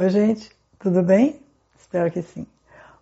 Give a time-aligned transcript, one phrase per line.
[0.00, 0.48] Oi, gente,
[0.78, 1.42] tudo bem?
[1.76, 2.46] Espero que sim.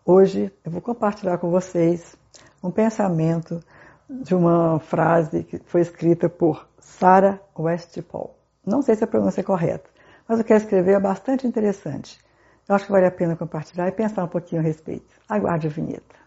[0.03, 2.17] Hoje eu vou compartilhar com vocês
[2.65, 3.63] um pensamento
[4.09, 8.35] de uma frase que foi escrita por Sarah Westphal.
[8.65, 9.91] Não sei se a pronúncia é correta,
[10.27, 12.19] mas o que ela escreveu é bastante interessante.
[12.67, 15.15] Eu acho que vale a pena compartilhar e pensar um pouquinho a respeito.
[15.29, 16.26] Aguarde a vinheta.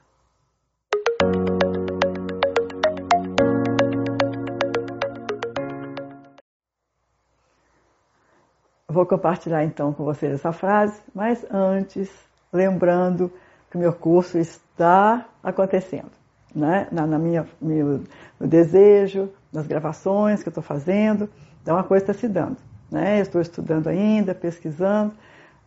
[8.91, 12.09] Vou compartilhar então com vocês essa frase, mas antes,
[12.51, 13.31] lembrando
[13.69, 16.09] que o meu curso está acontecendo,
[16.55, 16.87] né?
[16.91, 18.01] na, na minha, meu,
[18.39, 21.29] no desejo, nas gravações que eu estou fazendo,
[21.61, 22.57] então a coisa está se dando.
[22.89, 23.19] Né?
[23.19, 25.13] Estou estudando ainda, pesquisando,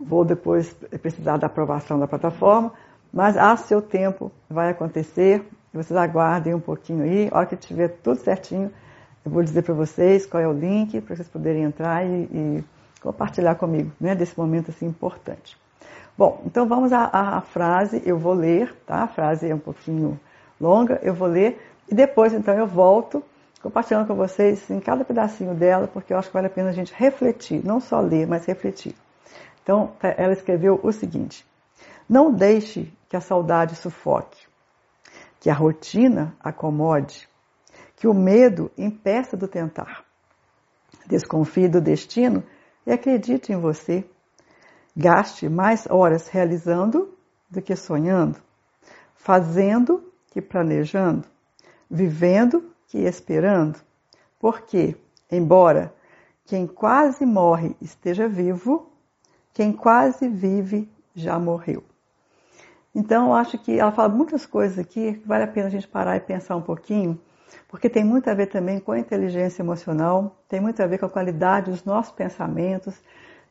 [0.00, 2.72] vou depois precisar da aprovação da plataforma,
[3.12, 7.86] mas a seu tempo vai acontecer, vocês aguardem um pouquinho aí, a hora que tiver
[8.02, 8.68] tudo certinho,
[9.24, 12.64] eu vou dizer para vocês qual é o link para vocês poderem entrar e, e
[13.02, 15.56] compartilhar comigo, né, desse momento assim importante.
[16.16, 19.02] Bom, então vamos à, à, frase, eu vou ler, tá?
[19.02, 20.20] A frase é um pouquinho
[20.60, 21.60] longa, eu vou ler
[21.90, 23.22] e depois então eu volto
[23.62, 26.72] compartilhando com vocês em cada pedacinho dela, porque eu acho que vale a pena a
[26.72, 28.94] gente refletir, não só ler, mas refletir.
[29.62, 31.46] Então, tá, ela escreveu o seguinte:
[32.08, 34.46] Não deixe que a saudade sufoque,
[35.38, 37.28] que a rotina acomode,
[37.96, 40.04] que o medo impeça do tentar.
[41.06, 42.42] Desconfie do destino
[42.86, 44.04] e acredite em você.
[44.96, 47.16] Gaste mais horas realizando
[47.50, 48.38] do que sonhando,
[49.14, 51.24] fazendo que planejando,
[51.90, 53.78] vivendo que esperando.
[54.38, 54.96] Porque,
[55.30, 55.94] embora
[56.44, 58.90] quem quase morre esteja vivo,
[59.54, 61.82] quem quase vive já morreu.
[62.94, 65.88] Então, eu acho que ela fala muitas coisas aqui que vale a pena a gente
[65.88, 67.18] parar e pensar um pouquinho
[67.68, 71.06] porque tem muito a ver também com a inteligência emocional, tem muito a ver com
[71.06, 72.94] a qualidade dos nossos pensamentos,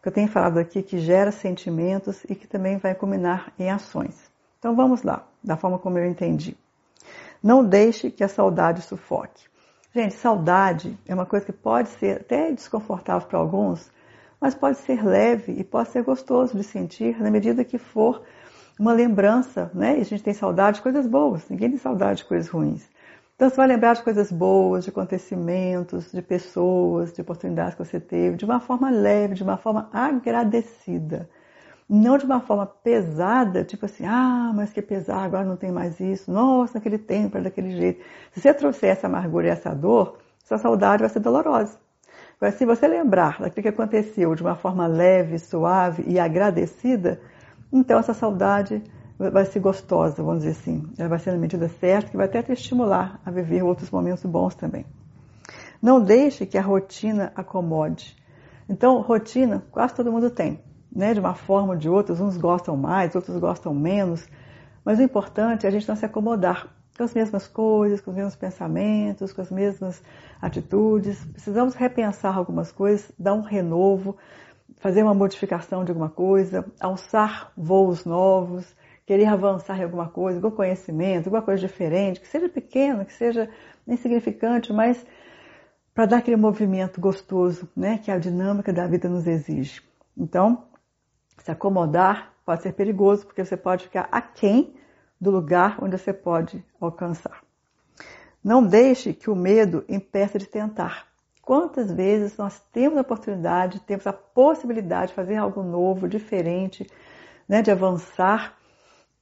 [0.02, 4.32] que eu tenho falado aqui, que gera sentimentos e que também vai culminar em ações.
[4.60, 6.58] Então vamos lá, da forma como eu entendi.
[7.42, 9.46] Não deixe que a saudade sufoque.
[9.94, 13.92] Gente, saudade é uma coisa que pode ser até desconfortável para alguns,
[14.40, 18.24] mas pode ser leve e pode ser gostoso de sentir na medida que for
[18.80, 19.98] uma lembrança, né?
[19.98, 22.90] E a gente tem saudade de coisas boas, ninguém tem saudade de coisas ruins.
[23.42, 28.00] Então você vai lembrar de coisas boas, de acontecimentos, de pessoas, de oportunidades que você
[28.00, 31.28] teve, de uma forma leve, de uma forma agradecida.
[31.90, 36.00] Não de uma forma pesada, tipo assim, ah, mas que pesar, agora não tem mais
[36.00, 36.32] isso.
[36.32, 38.06] Nossa, naquele tempo era daquele jeito.
[38.32, 41.80] Se você trouxer essa amargura e essa dor, essa saudade vai ser dolorosa.
[42.40, 47.20] Mas se você lembrar daquilo que aconteceu de uma forma leve, suave e agradecida,
[47.74, 48.84] então essa saudade
[49.30, 50.84] vai ser gostosa, vamos dizer assim.
[50.98, 54.24] Ela vai ser na medida certa, que vai até te estimular a viver outros momentos
[54.26, 54.86] bons também.
[55.82, 58.16] Não deixe que a rotina acomode.
[58.70, 60.60] Então, rotina, quase todo mundo tem,
[60.92, 61.14] né?
[61.14, 64.28] De uma forma ou de outra, uns gostam mais, outros gostam menos.
[64.84, 66.68] Mas o importante é a gente não se acomodar
[66.98, 70.02] com as mesmas coisas, com os mesmos pensamentos, com as mesmas
[70.42, 71.24] atitudes.
[71.26, 74.18] Precisamos repensar algumas coisas, dar um renovo,
[74.78, 78.66] fazer uma modificação de alguma coisa, alçar voos novos,
[79.06, 83.50] querer avançar em alguma coisa, algum conhecimento, alguma coisa diferente, que seja pequeno, que seja
[83.88, 85.06] insignificante, mas
[85.94, 89.82] para dar aquele movimento gostoso, né, que a dinâmica da vida nos exige.
[90.18, 90.66] Então,
[91.38, 94.76] se acomodar pode ser perigoso, porque você pode ficar aquém
[95.20, 97.42] do lugar onde você pode alcançar.
[98.44, 101.08] Não deixe que o medo impeça de tentar.
[101.42, 106.88] Quantas vezes nós temos a oportunidade, temos a possibilidade de fazer algo novo, diferente,
[107.48, 108.58] né, de avançar,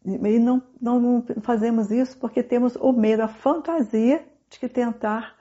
[0.05, 5.35] e não, não, fazemos isso porque temos o medo, a fantasia de que tentar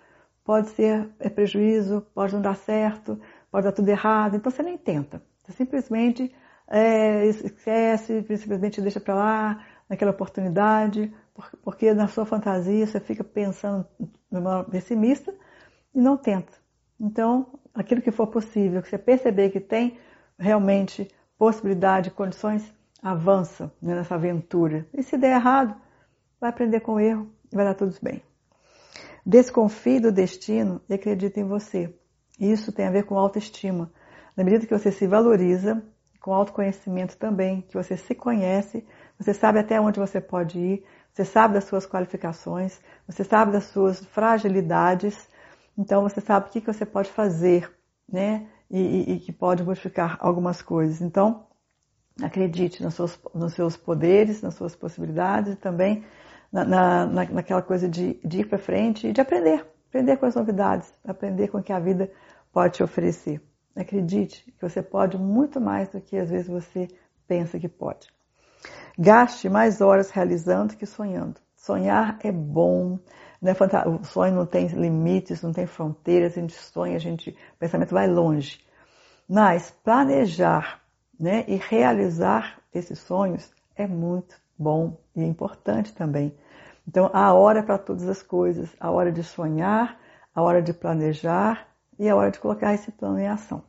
[0.45, 3.21] pode ser é prejuízo, pode não dar certo,
[3.51, 4.37] pode dar tudo errado.
[4.37, 5.23] Então você nem tenta.
[5.39, 6.35] Você simplesmente
[6.67, 11.13] é, esquece, simplesmente deixa para lá naquela oportunidade,
[11.63, 13.87] porque na sua fantasia você fica pensando
[14.31, 15.33] numa pessimista
[15.95, 16.53] e não tenta.
[17.01, 19.99] Então, aquilo que for possível, que você perceber que tem
[20.39, 21.09] realmente
[21.39, 22.73] possibilidade, condições,
[23.03, 24.87] avança né, nessa aventura.
[24.93, 25.75] E se der errado,
[26.41, 28.23] vai aprender com o erro e vai dar tudo bem.
[29.25, 31.95] Desconfie do destino e acredite em você.
[32.39, 33.93] Isso tem a ver com autoestima.
[34.37, 35.83] Na medida que você se valoriza,
[36.21, 38.87] com autoconhecimento também, que você se conhece,
[39.19, 43.65] você sabe até onde você pode ir, você sabe das suas qualificações, você sabe das
[43.65, 45.29] suas fragilidades,
[45.77, 47.71] então você sabe o que você pode fazer,
[48.09, 48.47] né?
[48.71, 51.01] E, e, e que pode modificar algumas coisas.
[51.01, 51.48] Então,
[52.23, 56.05] acredite nos seus, nos seus poderes, nas suas possibilidades e também
[56.53, 60.35] na, na, naquela coisa de, de ir para frente e de aprender, aprender com as
[60.35, 62.11] novidades, aprender com o que a vida
[62.53, 63.41] pode te oferecer.
[63.77, 66.89] Acredite que você pode muito mais do que às vezes você
[67.27, 68.09] pensa que pode.
[68.99, 71.41] Gaste mais horas realizando que sonhando.
[71.55, 72.99] Sonhar é bom,
[73.41, 73.53] né?
[73.87, 77.95] o sonho não tem limites, não tem fronteiras, a gente sonha, a gente, o pensamento
[77.95, 78.61] vai longe.
[79.29, 80.81] Mas planejar
[81.19, 86.35] né, e realizar esses sonhos é muito bom e importante também.
[86.87, 90.01] Então, há hora para todas as coisas, a hora de sonhar,
[90.35, 91.69] a hora de planejar
[91.99, 93.63] e a hora de colocar esse plano em ação.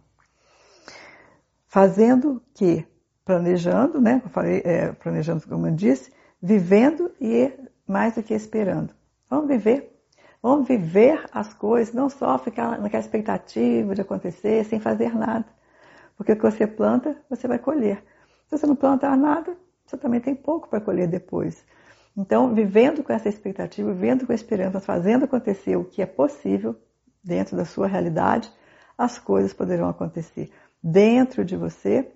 [1.67, 2.85] Fazendo que,
[3.25, 6.11] planejando, né, eu falei, é, planejando como eu disse,
[6.41, 7.51] vivendo e
[7.87, 8.93] mais do que esperando.
[9.29, 9.95] Vamos viver.
[10.41, 15.45] Vamos viver as coisas, não só ficar naquela expectativa de acontecer sem fazer nada.
[16.19, 18.03] Porque o que você planta, você vai colher.
[18.49, 19.55] Se você não plantar nada,
[19.85, 21.65] você também tem pouco para colher depois.
[22.15, 26.75] Então, vivendo com essa expectativa, vivendo com a esperança, fazendo acontecer o que é possível
[27.23, 28.51] dentro da sua realidade,
[28.97, 30.51] as coisas poderão acontecer
[30.83, 32.11] dentro de você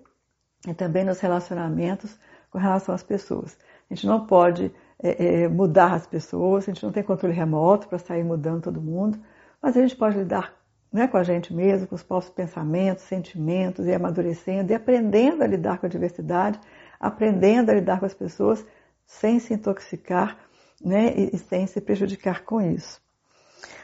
[0.68, 2.18] e também nos relacionamentos
[2.50, 3.56] com relação às pessoas.
[3.90, 4.70] A gente não pode
[5.02, 8.82] é, é, mudar as pessoas, a gente não tem controle remoto para sair mudando todo
[8.82, 9.18] mundo,
[9.62, 10.52] mas a gente pode lidar
[10.94, 15.46] né, com a gente mesmo, com os próprios pensamentos, sentimentos, e amadurecendo e aprendendo a
[15.46, 16.60] lidar com a diversidade,
[17.00, 18.64] aprendendo a lidar com as pessoas
[19.04, 20.38] sem se intoxicar
[20.80, 23.02] né, e, e sem se prejudicar com isso.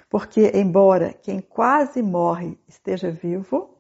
[0.09, 3.77] Porque, embora quem quase morre esteja vivo,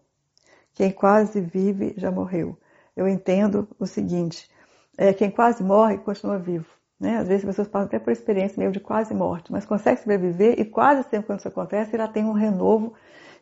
[0.74, 2.58] quem quase vive já morreu.
[2.96, 4.50] Eu entendo o seguinte:
[4.98, 6.79] é, quem quase morre continua vivo.
[7.00, 7.16] Né?
[7.16, 10.60] Às vezes as pessoas passam até por experiência meio de quase morte, mas consegue sobreviver
[10.60, 12.92] e quase sempre quando isso acontece, ela tem um renovo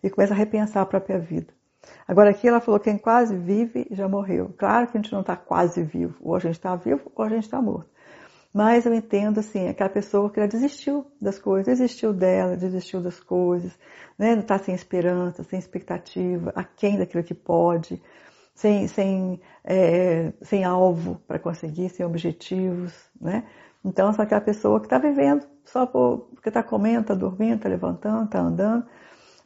[0.00, 1.52] e começa a repensar a própria vida.
[2.06, 4.54] Agora aqui ela falou quem quase vive já morreu.
[4.56, 7.28] Claro que a gente não está quase vivo, ou a gente está vivo ou a
[7.28, 7.90] gente está morto.
[8.52, 13.20] Mas eu entendo assim, aquela pessoa que ela desistiu das coisas, desistiu dela, desistiu das
[13.20, 13.76] coisas,
[14.18, 14.34] né?
[14.34, 18.02] Não está sem esperança, sem expectativa, aquém daquilo que pode,
[18.58, 23.44] sem, sem, é, sem alvo para conseguir, sem objetivos, né?
[23.84, 27.68] Então, só aquela pessoa que está vivendo só por, porque está comendo, está dormindo, está
[27.68, 28.84] levantando, está andando,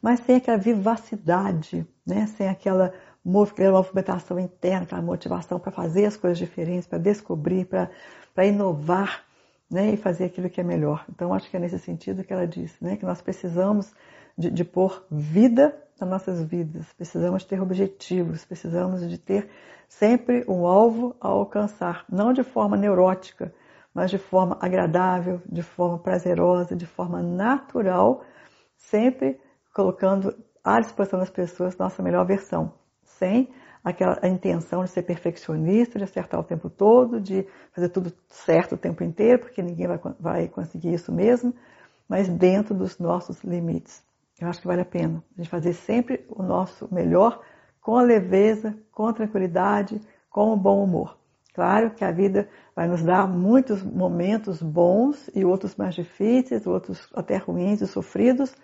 [0.01, 2.25] mas sem aquela vivacidade, né?
[2.25, 2.91] sem aquela
[3.23, 9.23] movimentação interna, aquela motivação para fazer as coisas diferentes, para descobrir, para inovar
[9.69, 9.93] né?
[9.93, 11.05] e fazer aquilo que é melhor.
[11.07, 12.97] Então, acho que é nesse sentido que ela disse, né?
[12.97, 13.93] que nós precisamos
[14.35, 19.49] de, de pôr vida nossas vidas, precisamos ter objetivos, precisamos de ter
[19.87, 23.53] sempre um alvo a alcançar, não de forma neurótica,
[23.93, 28.23] mas de forma agradável, de forma prazerosa, de forma natural,
[28.75, 29.39] sempre
[29.73, 32.73] colocando à disposição das pessoas nossa melhor versão,
[33.03, 33.49] sem
[33.83, 38.77] aquela intenção de ser perfeccionista, de acertar o tempo todo, de fazer tudo certo o
[38.77, 41.53] tempo inteiro, porque ninguém vai, vai conseguir isso mesmo,
[42.07, 44.01] mas dentro dos nossos limites.
[44.39, 47.41] Eu acho que vale a pena a gente fazer sempre o nosso melhor
[47.79, 51.17] com leveza, com tranquilidade, com o bom humor.
[51.53, 57.07] Claro que a vida vai nos dar muitos momentos bons e outros mais difíceis, outros
[57.13, 58.55] até ruins e sofridos,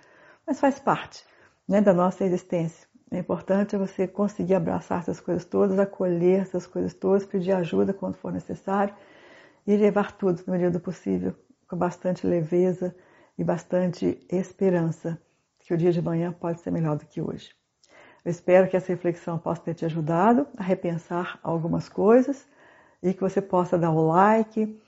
[0.48, 1.24] mas faz parte
[1.68, 2.88] né, da nossa existência.
[3.12, 8.16] É importante você conseguir abraçar essas coisas todas, acolher essas coisas todas, pedir ajuda quando
[8.16, 8.95] for necessário
[9.68, 11.36] e levar tudo, no medida do possível,
[11.68, 12.95] com bastante leveza
[13.38, 15.19] e bastante esperança
[15.69, 17.51] que o dia de manhã pode ser melhor do que hoje.
[18.25, 22.44] Eu espero que essa reflexão possa ter te ajudado a repensar algumas coisas
[23.04, 24.81] e que você possa dar o like,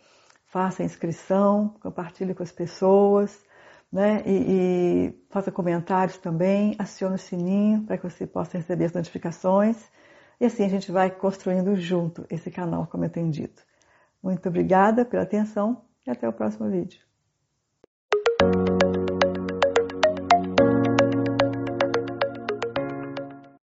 [0.47, 3.45] faça a inscrição, compartilhe com as pessoas,
[3.91, 4.23] né?
[4.25, 9.77] E, e faça comentários também, acione o sininho para que você possa receber as notificações.
[10.39, 13.61] E assim a gente vai construindo junto esse canal, como eu tenho dito.
[14.21, 16.99] Muito obrigada pela atenção e até o próximo vídeo.